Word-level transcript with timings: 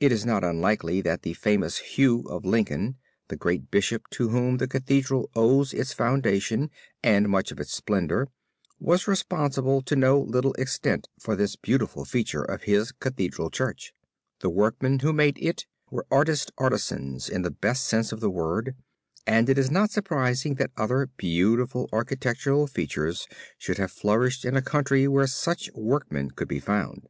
It 0.00 0.10
is 0.10 0.26
not 0.26 0.42
unlikely 0.42 1.00
that 1.02 1.22
the 1.22 1.32
famous 1.34 1.78
Hugh 1.78 2.22
of 2.28 2.44
Lincoln, 2.44 2.96
the 3.28 3.36
great 3.36 3.70
Bishop 3.70 4.02
to 4.10 4.30
whom 4.30 4.56
the 4.56 4.66
Cathedral 4.66 5.30
owes 5.36 5.72
its 5.72 5.92
foundation 5.92 6.72
and 7.04 7.28
much 7.28 7.52
of 7.52 7.60
its 7.60 7.72
splendor, 7.72 8.26
was 8.80 9.06
responsible 9.06 9.80
to 9.82 9.94
no 9.94 10.18
little 10.20 10.54
extent 10.54 11.08
for 11.20 11.36
this 11.36 11.54
beautiful 11.54 12.04
feature 12.04 12.42
of 12.42 12.64
his 12.64 12.90
Cathedral 12.90 13.48
church. 13.48 13.94
The 14.40 14.50
workmen 14.50 14.98
who 14.98 15.12
made 15.12 15.38
it 15.38 15.66
were 15.88 16.04
artist 16.10 16.50
artisans 16.58 17.28
in 17.28 17.42
the 17.42 17.50
best 17.52 17.84
sense 17.84 18.10
of 18.10 18.18
the 18.18 18.28
word 18.28 18.74
and 19.24 19.48
it 19.48 19.56
is 19.56 19.70
not 19.70 19.92
surprising 19.92 20.56
that 20.56 20.72
other 20.76 21.10
beautiful 21.16 21.88
architectural 21.92 22.66
features 22.66 23.28
should 23.56 23.78
have 23.78 23.92
flourished 23.92 24.44
in 24.44 24.56
a 24.56 24.62
country 24.62 25.06
where 25.06 25.28
such 25.28 25.70
workmen 25.74 26.32
could 26.32 26.48
be 26.48 26.58
found. 26.58 27.06